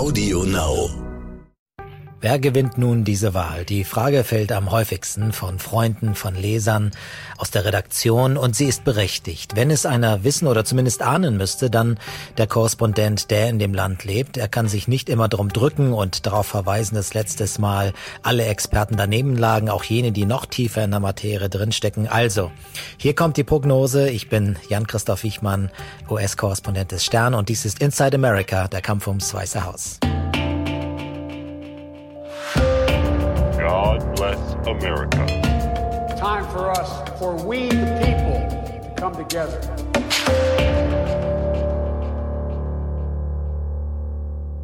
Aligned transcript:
Audio 0.00 0.44
Now. 0.44 1.09
Wer 2.22 2.38
gewinnt 2.38 2.76
nun 2.76 3.04
diese 3.04 3.32
Wahl? 3.32 3.64
Die 3.64 3.82
Frage 3.82 4.24
fällt 4.24 4.52
am 4.52 4.70
häufigsten 4.70 5.32
von 5.32 5.58
Freunden, 5.58 6.14
von 6.14 6.34
Lesern, 6.34 6.90
aus 7.38 7.50
der 7.50 7.64
Redaktion 7.64 8.36
und 8.36 8.54
sie 8.54 8.66
ist 8.66 8.84
berechtigt. 8.84 9.56
Wenn 9.56 9.70
es 9.70 9.86
einer 9.86 10.22
wissen 10.22 10.46
oder 10.46 10.66
zumindest 10.66 11.00
ahnen 11.00 11.38
müsste, 11.38 11.70
dann 11.70 11.98
der 12.36 12.46
Korrespondent, 12.46 13.30
der 13.30 13.48
in 13.48 13.58
dem 13.58 13.72
Land 13.72 14.04
lebt. 14.04 14.36
Er 14.36 14.48
kann 14.48 14.68
sich 14.68 14.86
nicht 14.86 15.08
immer 15.08 15.28
drum 15.28 15.50
drücken 15.50 15.94
und 15.94 16.26
darauf 16.26 16.46
verweisen, 16.46 16.94
dass 16.94 17.14
letztes 17.14 17.58
Mal 17.58 17.94
alle 18.22 18.44
Experten 18.44 18.98
daneben 18.98 19.38
lagen, 19.38 19.70
auch 19.70 19.84
jene, 19.84 20.12
die 20.12 20.26
noch 20.26 20.44
tiefer 20.44 20.84
in 20.84 20.90
der 20.90 21.00
Materie 21.00 21.48
drinstecken. 21.48 22.06
Also, 22.06 22.52
hier 22.98 23.14
kommt 23.14 23.38
die 23.38 23.44
Prognose. 23.44 24.10
Ich 24.10 24.28
bin 24.28 24.56
Jan-Christoph 24.68 25.22
Wichmann, 25.22 25.70
US-Korrespondent 26.10 26.92
des 26.92 27.02
Stern 27.02 27.32
und 27.32 27.48
dies 27.48 27.64
ist 27.64 27.80
Inside 27.80 28.14
America, 28.16 28.68
der 28.68 28.82
Kampf 28.82 29.06
ums 29.06 29.32
Weiße 29.32 29.64
Haus. 29.64 30.00
God 34.00 34.16
bless 34.16 34.66
America. 34.66 35.26
Time 36.16 36.44
for 36.50 36.70
us, 36.70 37.18
for 37.18 37.34
we 37.34 37.68
the 37.68 37.98
people, 38.02 38.82
to 38.82 38.92
come 38.96 39.14
together. 39.14 40.69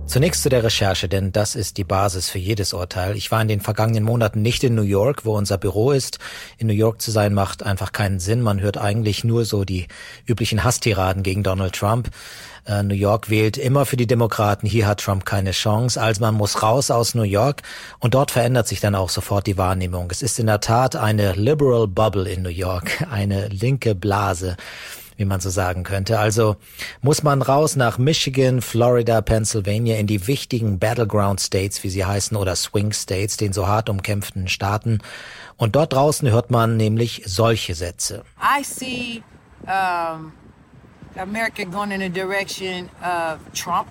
Zunächst 0.06 0.44
zu 0.44 0.48
der 0.48 0.62
Recherche, 0.62 1.08
denn 1.08 1.32
das 1.32 1.56
ist 1.56 1.78
die 1.78 1.84
Basis 1.84 2.30
für 2.30 2.38
jedes 2.38 2.72
Urteil. 2.72 3.16
Ich 3.16 3.32
war 3.32 3.42
in 3.42 3.48
den 3.48 3.60
vergangenen 3.60 4.04
Monaten 4.04 4.40
nicht 4.40 4.62
in 4.62 4.76
New 4.76 4.82
York, 4.82 5.24
wo 5.24 5.36
unser 5.36 5.58
Büro 5.58 5.90
ist. 5.90 6.20
In 6.58 6.68
New 6.68 6.72
York 6.72 7.02
zu 7.02 7.10
sein 7.10 7.34
macht 7.34 7.64
einfach 7.64 7.90
keinen 7.90 8.20
Sinn. 8.20 8.40
Man 8.40 8.60
hört 8.60 8.78
eigentlich 8.78 9.24
nur 9.24 9.44
so 9.44 9.64
die 9.64 9.88
üblichen 10.24 10.62
Hasstiraden 10.62 11.24
gegen 11.24 11.42
Donald 11.42 11.74
Trump. 11.74 12.10
Äh, 12.66 12.84
New 12.84 12.94
York 12.94 13.30
wählt 13.30 13.58
immer 13.58 13.84
für 13.84 13.96
die 13.96 14.06
Demokraten. 14.06 14.68
Hier 14.68 14.86
hat 14.86 15.00
Trump 15.00 15.24
keine 15.24 15.50
Chance. 15.50 16.00
Also 16.00 16.20
man 16.20 16.34
muss 16.34 16.62
raus 16.62 16.92
aus 16.92 17.14
New 17.16 17.22
York 17.22 17.62
und 17.98 18.14
dort 18.14 18.30
verändert 18.30 18.68
sich 18.68 18.78
dann 18.78 18.94
auch 18.94 19.10
sofort 19.10 19.46
die 19.48 19.58
Wahrnehmung. 19.58 20.08
Es 20.12 20.22
ist 20.22 20.38
in 20.38 20.46
der 20.46 20.60
Tat 20.60 20.94
eine 20.94 21.32
liberal 21.32 21.88
bubble 21.88 22.30
in 22.30 22.42
New 22.42 22.48
York, 22.48 23.04
eine 23.10 23.48
linke 23.48 23.96
Blase 23.96 24.56
wie 25.16 25.24
man 25.24 25.40
so 25.40 25.50
sagen 25.50 25.82
könnte. 25.82 26.18
Also 26.18 26.56
muss 27.02 27.22
man 27.22 27.42
raus 27.42 27.76
nach 27.76 27.98
Michigan, 27.98 28.60
Florida, 28.60 29.20
Pennsylvania 29.20 29.96
in 29.96 30.06
die 30.06 30.26
wichtigen 30.26 30.78
Battleground 30.78 31.40
States, 31.40 31.82
wie 31.82 31.90
sie 31.90 32.04
heißen, 32.04 32.36
oder 32.36 32.56
Swing 32.56 32.92
States, 32.92 33.36
den 33.36 33.52
so 33.52 33.66
hart 33.66 33.88
umkämpften 33.88 34.48
Staaten. 34.48 35.00
Und 35.56 35.74
dort 35.74 35.92
draußen 35.92 36.28
hört 36.30 36.50
man 36.50 36.76
nämlich 36.76 37.22
solche 37.26 37.74
Sätze. 37.74 38.24
I 38.40 38.62
see 38.62 39.22
um, 39.66 40.32
America 41.18 41.64
going 41.64 41.90
in 41.90 42.00
the 42.00 42.08
direction 42.08 42.90
of 43.02 43.40
Trump. 43.54 43.88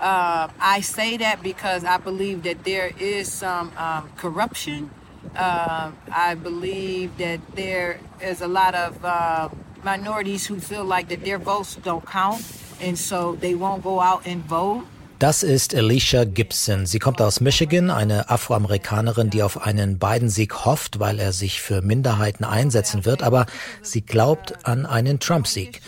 Uh, 0.00 0.48
I 0.60 0.80
say 0.80 1.18
that 1.18 1.42
because 1.42 1.84
I 1.84 1.98
believe 1.98 2.42
that 2.44 2.64
there 2.64 2.90
is 2.98 3.30
some 3.30 3.70
um, 3.76 4.08
corruption. 4.16 4.90
Uh, 5.36 5.92
I 6.10 6.34
believe 6.34 7.16
that 7.18 7.40
there 7.54 8.00
is 8.20 8.40
a 8.40 8.48
lot 8.48 8.74
of 8.74 9.04
uh, 9.04 9.48
minorities 9.84 10.48
who 10.48 10.60
feel 10.60 10.84
like 10.84 11.08
that 11.08 11.24
their 11.24 11.38
votes 11.38 11.78
don't 11.84 12.04
count, 12.04 12.42
and 12.80 12.96
so 12.96 13.36
they 13.40 13.54
won't 13.54 13.82
go 13.82 14.00
out 14.00 14.26
and 14.26 14.44
vote. 14.48 14.84
Das 15.20 15.42
ist 15.42 15.74
Alicia 15.74 16.24
Gibson. 16.24 16.86
Sie 16.86 16.98
kommt 16.98 17.20
aus 17.20 17.40
Michigan, 17.42 17.90
eine 17.90 18.30
Afroamerikanerin, 18.30 19.28
die 19.28 19.42
auf 19.42 19.60
einen 19.66 19.98
Biden-Sieg 19.98 20.64
hofft, 20.64 20.98
weil 20.98 21.18
er 21.18 21.34
sich 21.34 21.60
für 21.60 21.82
Minderheiten 21.82 22.42
einsetzen 22.42 23.04
wird, 23.04 23.22
aber 23.22 23.44
sie 23.82 24.00
glaubt 24.00 24.64
an 24.64 24.86
einen 24.86 25.20
Trump-Sieg. 25.20 25.82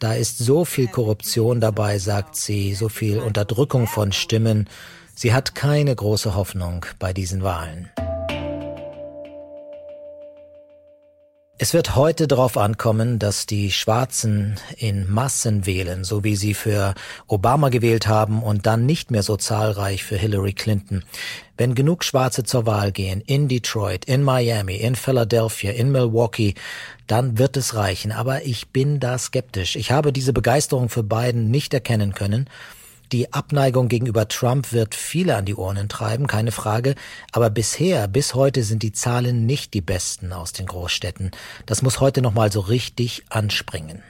Da 0.00 0.14
ist 0.14 0.38
so 0.38 0.64
viel 0.64 0.88
Korruption 0.88 1.60
dabei, 1.60 1.98
sagt 1.98 2.34
sie, 2.34 2.74
so 2.74 2.88
viel 2.88 3.18
Unterdrückung 3.18 3.86
von 3.86 4.10
Stimmen. 4.10 4.66
Sie 5.14 5.34
hat 5.34 5.54
keine 5.54 5.94
große 5.94 6.34
Hoffnung 6.34 6.86
bei 6.98 7.12
diesen 7.12 7.42
Wahlen. 7.42 7.90
Es 11.62 11.74
wird 11.74 11.94
heute 11.94 12.26
darauf 12.26 12.56
ankommen, 12.56 13.20
dass 13.20 13.46
die 13.46 13.70
Schwarzen 13.70 14.56
in 14.78 15.08
Massen 15.08 15.64
wählen, 15.64 16.02
so 16.02 16.24
wie 16.24 16.34
sie 16.34 16.54
für 16.54 16.94
Obama 17.28 17.68
gewählt 17.68 18.08
haben 18.08 18.42
und 18.42 18.66
dann 18.66 18.84
nicht 18.84 19.12
mehr 19.12 19.22
so 19.22 19.36
zahlreich 19.36 20.02
für 20.02 20.16
Hillary 20.16 20.54
Clinton. 20.54 21.04
Wenn 21.56 21.76
genug 21.76 22.02
Schwarze 22.02 22.42
zur 22.42 22.66
Wahl 22.66 22.90
gehen, 22.90 23.20
in 23.20 23.46
Detroit, 23.46 24.06
in 24.06 24.24
Miami, 24.24 24.74
in 24.74 24.96
Philadelphia, 24.96 25.70
in 25.70 25.92
Milwaukee, 25.92 26.54
dann 27.06 27.38
wird 27.38 27.56
es 27.56 27.76
reichen. 27.76 28.10
Aber 28.10 28.44
ich 28.44 28.70
bin 28.70 28.98
da 28.98 29.16
skeptisch. 29.16 29.76
Ich 29.76 29.92
habe 29.92 30.12
diese 30.12 30.32
Begeisterung 30.32 30.88
für 30.88 31.04
Biden 31.04 31.52
nicht 31.52 31.72
erkennen 31.74 32.12
können. 32.12 32.48
Die 33.12 33.30
Abneigung 33.30 33.88
gegenüber 33.88 34.26
Trump 34.26 34.72
wird 34.72 34.94
viele 34.94 35.36
an 35.36 35.44
die 35.44 35.54
Ohren 35.54 35.90
treiben, 35.90 36.26
keine 36.26 36.50
Frage. 36.50 36.94
Aber 37.30 37.50
bisher, 37.50 38.08
bis 38.08 38.34
heute 38.34 38.62
sind 38.62 38.82
die 38.82 38.92
Zahlen 38.92 39.44
nicht 39.44 39.74
die 39.74 39.82
besten 39.82 40.32
aus 40.32 40.52
den 40.52 40.64
Großstädten. 40.64 41.30
Das 41.66 41.82
muss 41.82 42.00
heute 42.00 42.22
nochmal 42.22 42.50
so 42.50 42.60
richtig 42.60 43.24
anspringen. 43.28 44.02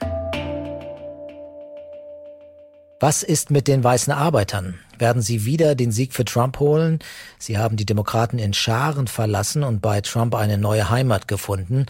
Was 3.01 3.23
ist 3.23 3.51
mit 3.51 3.67
den 3.67 3.83
weißen 3.83 4.13
Arbeitern? 4.13 4.79
Werden 4.97 5.21
sie 5.21 5.43
wieder 5.43 5.75
den 5.75 5.91
Sieg 5.91 6.13
für 6.13 6.23
Trump 6.23 6.61
holen? 6.61 6.99
Sie 7.37 7.57
haben 7.57 7.75
die 7.75 7.85
Demokraten 7.85 8.39
in 8.39 8.53
Scharen 8.53 9.07
verlassen 9.07 9.63
und 9.63 9.81
bei 9.81 9.99
Trump 9.99 10.33
eine 10.33 10.57
neue 10.57 10.89
Heimat 10.89 11.27
gefunden. 11.27 11.87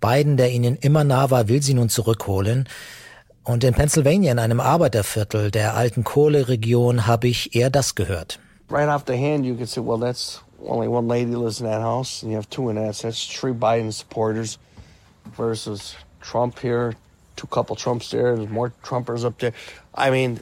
Biden, 0.00 0.38
der 0.38 0.50
ihnen 0.50 0.76
immer 0.76 1.04
nah 1.04 1.30
war, 1.30 1.48
will 1.48 1.62
sie 1.62 1.74
nun 1.74 1.90
zurückholen. 1.90 2.66
Und 3.44 3.62
in 3.62 3.74
Pennsylvania, 3.74 4.32
in 4.32 4.38
einem 4.38 4.58
Arbeiterviertel 4.58 5.50
der 5.50 5.74
alten 5.74 6.02
Kohleregion, 6.02 7.06
habe 7.06 7.28
ich 7.28 7.54
eher 7.54 7.68
das 7.70 7.94
gehört. 7.94 8.38
Right 8.70 8.88
off 8.88 9.04
the 9.06 9.16
hand, 9.16 9.44
you 9.44 9.54
could 9.54 9.68
say, 9.68 9.82
well, 9.82 9.98
that's 9.98 10.40
only 10.66 10.88
one 10.88 11.06
lady 11.06 11.34
lives 11.34 11.60
in 11.60 11.66
that 11.66 11.82
house, 11.82 12.22
and 12.22 12.32
you 12.32 12.38
have 12.38 12.48
two 12.48 12.70
in 12.70 12.76
that. 12.76 12.96
That's 13.02 13.26
three 13.26 13.52
Biden 13.52 13.92
supporters 13.92 14.58
versus 15.36 15.94
Trump 16.22 16.58
here, 16.58 16.94
two 17.36 17.46
couple 17.48 17.76
Trumps 17.76 18.10
there, 18.10 18.34
there's 18.34 18.48
more 18.48 18.72
Trumpers 18.82 19.24
up 19.24 19.38
there. 19.38 19.52
I 19.94 20.10
mean, 20.10 20.40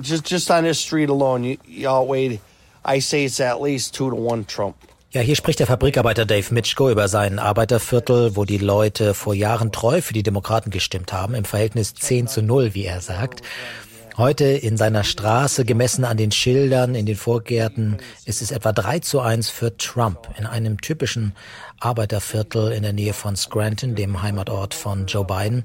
just 0.00 0.24
just 0.24 0.50
on 0.50 0.64
this 0.64 0.80
street 0.80 1.10
alone, 1.10 1.44
you, 1.44 1.58
you 1.66 1.88
outweigh. 1.88 2.40
I 2.84 2.98
say 2.98 3.24
it's 3.24 3.38
at 3.38 3.60
least 3.60 3.94
two 3.94 4.10
to 4.10 4.16
one 4.16 4.44
Trump. 4.44 4.76
Ja, 5.14 5.20
hier 5.20 5.36
spricht 5.36 5.58
der 5.58 5.66
Fabrikarbeiter 5.66 6.24
Dave 6.24 6.54
Mitchko 6.54 6.90
über 6.90 7.06
sein 7.06 7.38
Arbeiterviertel, 7.38 8.34
wo 8.34 8.46
die 8.46 8.56
Leute 8.56 9.12
vor 9.12 9.34
Jahren 9.34 9.70
treu 9.70 10.00
für 10.00 10.14
die 10.14 10.22
Demokraten 10.22 10.70
gestimmt 10.70 11.12
haben, 11.12 11.34
im 11.34 11.44
Verhältnis 11.44 11.92
10 11.92 12.28
zu 12.28 12.40
0, 12.40 12.72
wie 12.72 12.86
er 12.86 13.02
sagt. 13.02 13.42
Heute 14.16 14.46
in 14.46 14.78
seiner 14.78 15.04
Straße, 15.04 15.66
gemessen 15.66 16.06
an 16.06 16.16
den 16.16 16.32
Schildern, 16.32 16.94
in 16.94 17.04
den 17.04 17.16
Vorgärten, 17.16 17.98
ist 18.24 18.40
es 18.40 18.52
etwa 18.52 18.72
3 18.72 19.00
zu 19.00 19.20
1 19.20 19.50
für 19.50 19.76
Trump 19.76 20.30
in 20.38 20.46
einem 20.46 20.80
typischen 20.80 21.34
Arbeiterviertel 21.78 22.72
in 22.72 22.82
der 22.82 22.94
Nähe 22.94 23.12
von 23.12 23.36
Scranton, 23.36 23.94
dem 23.94 24.22
Heimatort 24.22 24.72
von 24.72 25.04
Joe 25.04 25.26
Biden. 25.26 25.64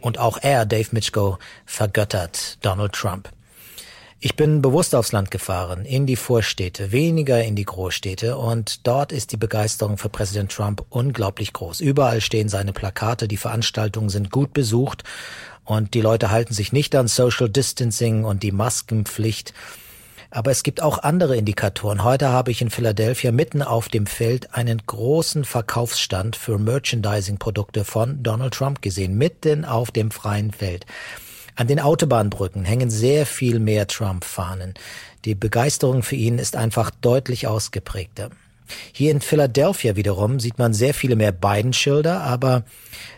Und 0.00 0.18
auch 0.18 0.38
er, 0.40 0.64
Dave 0.64 0.88
Mitchko, 0.92 1.36
vergöttert 1.66 2.56
Donald 2.64 2.94
Trump. 2.94 3.28
Ich 4.18 4.34
bin 4.34 4.62
bewusst 4.62 4.94
aufs 4.94 5.12
Land 5.12 5.30
gefahren, 5.30 5.84
in 5.84 6.06
die 6.06 6.16
Vorstädte, 6.16 6.90
weniger 6.90 7.44
in 7.44 7.54
die 7.54 7.66
Großstädte 7.66 8.38
und 8.38 8.86
dort 8.86 9.12
ist 9.12 9.32
die 9.32 9.36
Begeisterung 9.36 9.98
für 9.98 10.08
Präsident 10.08 10.50
Trump 10.50 10.86
unglaublich 10.88 11.52
groß. 11.52 11.80
Überall 11.80 12.22
stehen 12.22 12.48
seine 12.48 12.72
Plakate, 12.72 13.28
die 13.28 13.36
Veranstaltungen 13.36 14.08
sind 14.08 14.30
gut 14.30 14.54
besucht 14.54 15.04
und 15.66 15.92
die 15.92 16.00
Leute 16.00 16.30
halten 16.30 16.54
sich 16.54 16.72
nicht 16.72 16.94
an 16.94 17.08
Social 17.08 17.50
Distancing 17.50 18.24
und 18.24 18.42
die 18.42 18.52
Maskenpflicht. 18.52 19.52
Aber 20.30 20.50
es 20.50 20.62
gibt 20.62 20.80
auch 20.80 21.02
andere 21.02 21.36
Indikatoren. 21.36 22.02
Heute 22.02 22.30
habe 22.30 22.50
ich 22.50 22.62
in 22.62 22.70
Philadelphia 22.70 23.32
mitten 23.32 23.62
auf 23.62 23.90
dem 23.90 24.06
Feld 24.06 24.54
einen 24.54 24.80
großen 24.86 25.44
Verkaufsstand 25.44 26.36
für 26.36 26.58
Merchandising-Produkte 26.58 27.84
von 27.84 28.22
Donald 28.22 28.54
Trump 28.54 28.80
gesehen, 28.80 29.18
mitten 29.18 29.66
auf 29.66 29.90
dem 29.90 30.10
freien 30.10 30.52
Feld. 30.52 30.86
An 31.56 31.66
den 31.66 31.80
Autobahnbrücken 31.80 32.66
hängen 32.66 32.90
sehr 32.90 33.24
viel 33.24 33.58
mehr 33.58 33.86
Trump-Fahnen. 33.86 34.74
Die 35.24 35.34
Begeisterung 35.34 36.02
für 36.02 36.14
ihn 36.16 36.38
ist 36.38 36.54
einfach 36.54 36.90
deutlich 36.90 37.46
ausgeprägter. 37.46 38.30
Hier 38.92 39.10
in 39.10 39.22
Philadelphia 39.22 39.96
wiederum 39.96 40.38
sieht 40.38 40.58
man 40.58 40.74
sehr 40.74 40.92
viele 40.92 41.16
mehr 41.16 41.32
Biden-Schilder, 41.32 42.20
aber 42.20 42.64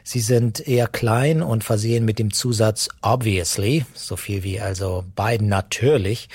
sie 0.05 0.21
sind 0.21 0.67
eher 0.67 0.87
klein 0.87 1.43
und 1.43 1.65
versehen 1.65 2.05
mit 2.05 2.21
dem 2.21 2.33
Zusatz 2.33 2.89
obviously, 3.03 3.85
so 3.95 4.17
viel 4.17 4.45
wie 4.45 4.61
also 4.61 5.05
Biden 5.17 5.49
natürlich, 5.49 6.29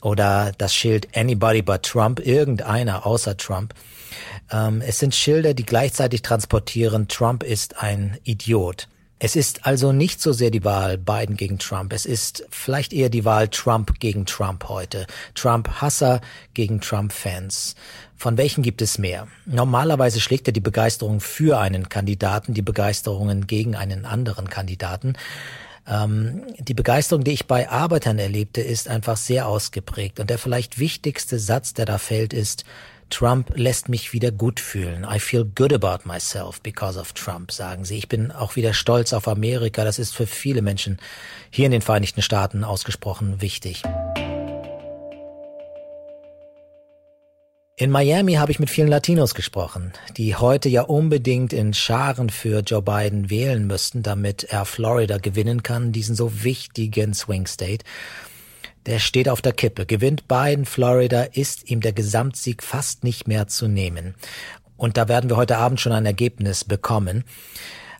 oder 0.00 0.52
das 0.56 0.74
Schild 0.74 1.08
anybody 1.14 1.60
but 1.60 1.82
Trump, 1.82 2.24
irgendeiner 2.24 3.04
außer 3.04 3.36
Trump. 3.36 3.74
Ähm, 4.50 4.80
es 4.80 4.98
sind 4.98 5.14
Schilder, 5.14 5.52
die 5.52 5.66
gleichzeitig 5.66 6.22
transportieren, 6.22 7.08
Trump 7.08 7.42
ist 7.42 7.82
ein 7.82 8.18
Idiot. 8.24 8.88
Es 9.24 9.36
ist 9.36 9.66
also 9.66 9.92
nicht 9.92 10.20
so 10.20 10.32
sehr 10.32 10.50
die 10.50 10.64
Wahl 10.64 10.98
Biden 10.98 11.36
gegen 11.36 11.60
Trump. 11.60 11.92
Es 11.92 12.06
ist 12.06 12.44
vielleicht 12.50 12.92
eher 12.92 13.08
die 13.08 13.24
Wahl 13.24 13.46
Trump 13.46 14.00
gegen 14.00 14.26
Trump 14.26 14.68
heute. 14.68 15.06
Trump-Hasser 15.36 16.20
gegen 16.54 16.80
Trump-Fans. 16.80 17.76
Von 18.16 18.36
welchen 18.36 18.64
gibt 18.64 18.82
es 18.82 18.98
mehr? 18.98 19.28
Normalerweise 19.46 20.20
schlägt 20.20 20.48
er 20.48 20.52
die 20.52 20.58
Begeisterung 20.58 21.20
für 21.20 21.60
einen 21.60 21.88
Kandidaten, 21.88 22.52
die 22.52 22.62
Begeisterungen 22.62 23.46
gegen 23.46 23.76
einen 23.76 24.06
anderen 24.06 24.50
Kandidaten. 24.50 25.12
Ähm, 25.86 26.42
die 26.58 26.74
Begeisterung, 26.74 27.22
die 27.22 27.30
ich 27.30 27.46
bei 27.46 27.70
Arbeitern 27.70 28.18
erlebte, 28.18 28.60
ist 28.60 28.88
einfach 28.88 29.16
sehr 29.16 29.46
ausgeprägt. 29.46 30.18
Und 30.18 30.30
der 30.30 30.38
vielleicht 30.38 30.80
wichtigste 30.80 31.38
Satz, 31.38 31.74
der 31.74 31.86
da 31.86 31.98
fällt, 31.98 32.32
ist, 32.32 32.64
Trump 33.12 33.52
lässt 33.54 33.90
mich 33.90 34.14
wieder 34.14 34.32
gut 34.32 34.58
fühlen. 34.58 35.06
I 35.08 35.18
feel 35.18 35.44
good 35.44 35.72
about 35.72 36.08
myself 36.08 36.62
because 36.62 36.98
of 36.98 37.12
Trump, 37.12 37.52
sagen 37.52 37.84
sie. 37.84 37.98
Ich 37.98 38.08
bin 38.08 38.32
auch 38.32 38.56
wieder 38.56 38.72
stolz 38.72 39.12
auf 39.12 39.28
Amerika. 39.28 39.84
Das 39.84 39.98
ist 39.98 40.14
für 40.14 40.26
viele 40.26 40.62
Menschen 40.62 40.98
hier 41.50 41.66
in 41.66 41.72
den 41.72 41.82
Vereinigten 41.82 42.22
Staaten 42.22 42.64
ausgesprochen 42.64 43.42
wichtig. 43.42 43.82
In 47.76 47.90
Miami 47.90 48.34
habe 48.34 48.50
ich 48.50 48.60
mit 48.60 48.70
vielen 48.70 48.88
Latinos 48.88 49.34
gesprochen, 49.34 49.92
die 50.16 50.36
heute 50.36 50.68
ja 50.68 50.82
unbedingt 50.82 51.52
in 51.52 51.74
Scharen 51.74 52.30
für 52.30 52.60
Joe 52.60 52.80
Biden 52.80 53.28
wählen 53.28 53.66
müssten, 53.66 54.02
damit 54.02 54.44
er 54.44 54.64
Florida 54.64 55.18
gewinnen 55.18 55.62
kann, 55.62 55.92
diesen 55.92 56.14
so 56.14 56.44
wichtigen 56.44 57.12
Swing 57.12 57.46
State 57.46 57.84
der 58.86 58.98
steht 58.98 59.28
auf 59.28 59.42
der 59.42 59.52
Kippe. 59.52 59.86
Gewinnt 59.86 60.28
Biden 60.28 60.64
Florida, 60.64 61.22
ist 61.22 61.70
ihm 61.70 61.80
der 61.80 61.92
Gesamtsieg 61.92 62.62
fast 62.62 63.04
nicht 63.04 63.28
mehr 63.28 63.46
zu 63.46 63.68
nehmen. 63.68 64.14
Und 64.76 64.96
da 64.96 65.08
werden 65.08 65.30
wir 65.30 65.36
heute 65.36 65.58
Abend 65.58 65.80
schon 65.80 65.92
ein 65.92 66.06
Ergebnis 66.06 66.64
bekommen. 66.64 67.24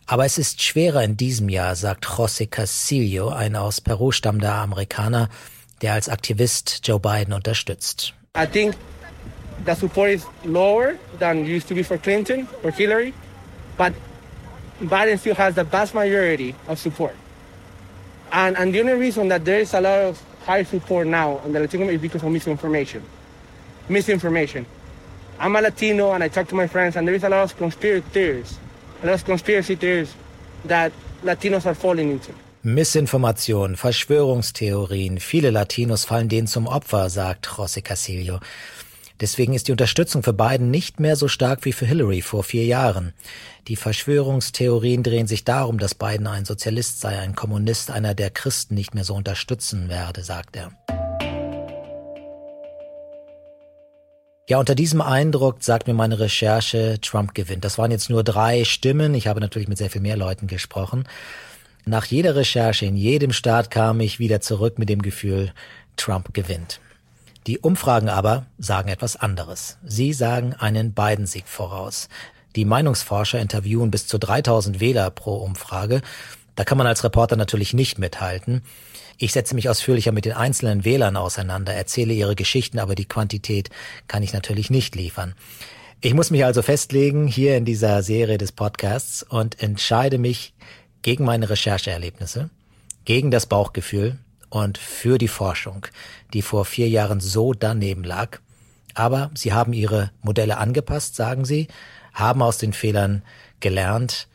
Aber 0.05 0.25
es 0.25 0.37
ist 0.37 0.61
schwerer 0.61 1.03
in 1.03 1.15
diesem 1.15 1.47
Jahr, 1.47 1.75
sagt 1.75 2.05
José 2.05 2.47
Casillo, 2.47 3.29
ein 3.29 3.55
aus 3.55 3.79
Peru 3.79 4.11
stammender 4.11 4.53
Amerikaner, 4.55 5.29
der 5.81 5.93
als 5.93 6.09
Aktivist 6.09 6.81
Joe 6.83 6.99
Biden 6.99 7.33
unterstützt. 7.33 8.13
I 8.35 8.45
think 8.45 8.75
the 9.65 9.75
support 9.75 10.09
is 10.09 10.25
lower 10.43 10.95
than 11.19 11.45
used 11.45 11.69
to 11.69 11.75
be 11.75 11.83
for 11.83 11.97
Clinton 11.97 12.47
or 12.63 12.71
Hillary, 12.71 13.13
but 13.77 13.93
Biden 14.81 15.17
still 15.17 15.35
has 15.35 15.55
the 15.55 15.63
vast 15.63 15.93
majority 15.93 16.53
of 16.67 16.79
support. 16.79 17.13
And, 18.31 18.57
and 18.57 18.73
the 18.73 18.81
only 18.81 18.93
reason 18.93 19.29
that 19.29 19.45
there 19.45 19.61
is 19.61 19.73
a 19.73 19.79
lot 19.79 19.99
of 19.99 20.21
high 20.45 20.63
support 20.63 21.07
now 21.07 21.37
on 21.37 21.53
the 21.53 21.59
Latino 21.59 21.87
is 21.87 22.01
because 22.01 22.23
of 22.23 22.31
misinformation. 22.31 23.03
Misinformation. 23.89 24.65
I'm 25.39 25.55
a 25.55 25.61
Latino 25.61 26.11
and 26.11 26.23
I 26.23 26.27
talk 26.27 26.47
to 26.49 26.55
my 26.55 26.67
friends 26.67 26.95
and 26.95 27.07
there 27.07 27.15
is 27.15 27.23
a 27.23 27.29
lot 27.29 27.43
of 27.43 27.57
conspiracy 27.57 28.05
theories, 28.11 28.59
a 29.01 29.07
lot 29.07 29.15
of 29.15 29.25
conspiracy 29.25 29.75
theories 29.75 30.13
that 30.65 30.91
Latinos 31.23 31.65
are 31.65 31.75
falling 31.75 32.11
into. 32.11 32.33
Missinformation, 32.63 33.75
Verschwörungstheorien, 33.75 35.19
viele 35.19 35.51
Latinos 35.51 36.05
fallen 36.05 36.29
denen 36.29 36.47
zum 36.47 36.67
Opfer, 36.67 37.09
sagt 37.09 37.57
José 37.57 37.81
Casillo. 37.81 38.39
Deswegen 39.21 39.53
ist 39.53 39.67
die 39.67 39.71
Unterstützung 39.71 40.23
für 40.23 40.33
Biden 40.33 40.71
nicht 40.71 40.99
mehr 40.99 41.15
so 41.15 41.27
stark 41.27 41.65
wie 41.65 41.73
für 41.73 41.85
Hillary 41.85 42.21
vor 42.21 42.43
vier 42.43 42.65
Jahren. 42.65 43.13
Die 43.67 43.75
Verschwörungstheorien 43.75 45.03
drehen 45.03 45.27
sich 45.27 45.43
darum, 45.45 45.77
dass 45.77 45.95
Biden 45.95 46.27
ein 46.27 46.45
Sozialist 46.45 46.99
sei, 46.99 47.19
ein 47.19 47.35
Kommunist, 47.35 47.91
einer 47.91 48.15
der 48.15 48.29
Christen 48.29 48.75
nicht 48.75 48.93
mehr 48.93 49.03
so 49.03 49.15
unterstützen 49.15 49.87
werde, 49.89 50.23
sagt 50.23 50.55
er. 50.55 50.71
Ja, 54.49 54.57
unter 54.59 54.75
diesem 54.75 54.99
Eindruck 54.99 55.63
sagt 55.63 55.87
mir 55.87 55.93
meine 55.93 56.19
Recherche, 56.19 56.99
Trump 56.99 57.33
gewinnt. 57.33 57.63
Das 57.63 57.77
waren 57.77 57.91
jetzt 57.91 58.09
nur 58.09 58.25
drei 58.25 58.65
Stimmen. 58.65 59.15
Ich 59.15 59.27
habe 59.27 59.39
natürlich 59.39 59.69
mit 59.69 59.77
sehr 59.77 59.89
viel 59.89 60.01
mehr 60.01 60.17
Leuten 60.17 60.47
gesprochen. 60.47 61.07
Nach 61.85 62.03
jeder 62.05 62.35
Recherche 62.35 62.85
in 62.85 62.97
jedem 62.97 63.31
Staat 63.31 63.71
kam 63.71 64.01
ich 64.01 64.19
wieder 64.19 64.41
zurück 64.41 64.79
mit 64.79 64.89
dem 64.89 65.01
Gefühl, 65.01 65.53
Trump 65.95 66.33
gewinnt. 66.33 66.81
Die 67.47 67.59
Umfragen 67.59 68.07
aber 68.07 68.45
sagen 68.57 68.89
etwas 68.89 69.17
anderes. 69.17 69.77
Sie 69.83 70.13
sagen 70.13 70.53
einen 70.53 70.93
Biden-Sieg 70.93 71.47
voraus. 71.47 72.07
Die 72.55 72.65
Meinungsforscher 72.65 73.39
interviewen 73.39 73.91
bis 73.91 74.07
zu 74.07 74.17
3000 74.17 74.79
Wähler 74.79 75.09
pro 75.09 75.35
Umfrage. 75.35 76.01
Da 76.55 76.63
kann 76.63 76.77
man 76.77 76.87
als 76.87 77.03
Reporter 77.03 77.35
natürlich 77.35 77.73
nicht 77.73 77.99
mithalten. 77.99 78.61
Ich 79.17 79.33
setze 79.33 79.55
mich 79.55 79.69
ausführlicher 79.69 80.11
mit 80.11 80.25
den 80.25 80.33
einzelnen 80.33 80.85
Wählern 80.85 81.17
auseinander, 81.17 81.73
erzähle 81.73 82.13
ihre 82.13 82.35
Geschichten, 82.35 82.79
aber 82.79 82.95
die 82.95 83.05
Quantität 83.05 83.69
kann 84.07 84.23
ich 84.23 84.33
natürlich 84.33 84.69
nicht 84.69 84.95
liefern. 84.95 85.33
Ich 86.01 86.13
muss 86.13 86.31
mich 86.31 86.45
also 86.45 86.61
festlegen 86.61 87.27
hier 87.27 87.57
in 87.57 87.65
dieser 87.65 88.03
Serie 88.03 88.37
des 88.37 88.51
Podcasts 88.51 89.23
und 89.23 89.61
entscheide 89.61 90.17
mich 90.17 90.53
gegen 91.01 91.25
meine 91.25 91.49
Rechercheerlebnisse, 91.49 92.49
gegen 93.05 93.31
das 93.31 93.45
Bauchgefühl, 93.45 94.17
und 94.53 94.77
für 94.77 95.17
die 95.17 95.27
Forschung, 95.27 95.87
die 96.31 96.43
vor 96.43 96.63
vier 96.65 96.87
Jahren 96.87 97.19
so 97.19 97.53
daneben 97.53 98.03
lag. 98.03 98.37
Aber 98.93 99.31
sie 99.33 99.51
haben 99.51 99.73
ihre 99.73 100.11
Modelle 100.21 100.59
angepasst, 100.59 101.15
sagen 101.15 101.43
sie, 101.43 101.67
haben 102.13 102.43
aus 102.43 102.59
den 102.59 102.71
Fehlern 102.71 103.23
gelernt. 103.61 104.27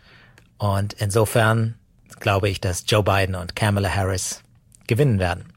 Und 0.56 0.94
insofern 0.94 1.76
glaube 2.18 2.48
ich, 2.48 2.60
dass 2.60 2.82
Joe 2.88 3.04
Biden 3.04 3.36
und 3.36 3.54
Kamala 3.54 3.94
Harris 3.94 4.42
gewinnen 4.88 5.20
werden. 5.20 5.52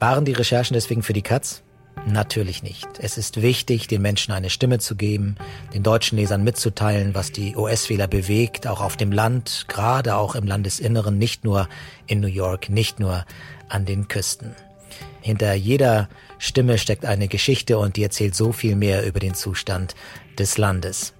Waren 0.00 0.24
die 0.24 0.32
Recherchen 0.32 0.74
deswegen 0.74 1.04
für 1.04 1.12
die 1.12 1.22
Katz? 1.22 1.62
Natürlich 2.04 2.62
nicht. 2.62 2.86
Es 3.00 3.18
ist 3.18 3.42
wichtig, 3.42 3.88
den 3.88 4.02
Menschen 4.02 4.32
eine 4.32 4.50
Stimme 4.50 4.78
zu 4.78 4.94
geben, 4.94 5.36
den 5.74 5.82
deutschen 5.82 6.18
Lesern 6.18 6.44
mitzuteilen, 6.44 7.14
was 7.14 7.32
die 7.32 7.56
US-Wähler 7.56 8.06
bewegt, 8.06 8.66
auch 8.66 8.80
auf 8.80 8.96
dem 8.96 9.10
Land, 9.10 9.64
gerade 9.68 10.16
auch 10.16 10.34
im 10.34 10.46
Landesinneren, 10.46 11.18
nicht 11.18 11.44
nur 11.44 11.68
in 12.06 12.20
New 12.20 12.28
York, 12.28 12.68
nicht 12.68 13.00
nur 13.00 13.24
an 13.68 13.86
den 13.86 14.06
Küsten. 14.06 14.54
Hinter 15.20 15.54
jeder 15.54 16.08
Stimme 16.38 16.78
steckt 16.78 17.04
eine 17.04 17.26
Geschichte 17.26 17.78
und 17.78 17.96
die 17.96 18.04
erzählt 18.04 18.36
so 18.36 18.52
viel 18.52 18.76
mehr 18.76 19.04
über 19.04 19.18
den 19.18 19.34
Zustand 19.34 19.96
des 20.38 20.58
Landes. 20.58 21.14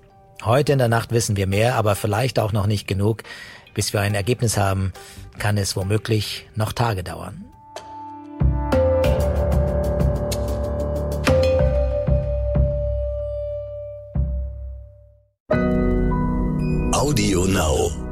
Heute 0.44 0.73
in 0.73 0.78
der 0.78 0.88
Nacht 0.88 1.11
wissen 1.11 1.37
wir 1.37 1.49
mehr, 1.49 1.75
aber 1.75 1.96
vielleicht 1.96 2.38
auch 2.38 2.52
noch 2.52 2.67
nicht 2.67 2.87
genug. 2.87 3.25
Bis 3.75 3.93
wir 3.93 4.00
ein 4.00 4.14
Ergebnis 4.14 4.56
haben, 4.56 4.93
kann 5.38 5.58
es 5.58 5.75
womöglich 5.75 6.46
noch 6.55 6.73
Tage 6.73 7.02
dauern. 7.02 7.45
Audio 16.96 17.44
Now. 17.44 18.05